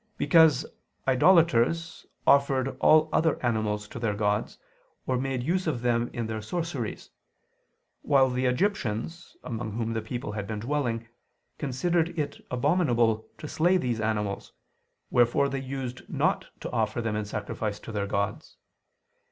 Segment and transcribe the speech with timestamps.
[0.17, 0.65] Because
[1.07, 4.57] idolaters offered all other animals to their gods,
[5.05, 7.11] or made use of them in their sorceries:
[8.01, 11.07] while the Egyptians (among whom the people had been dwelling)
[11.59, 14.53] considered it abominable to slay these animals,
[15.11, 18.57] wherefore they used not to offer them in sacrifice to their gods.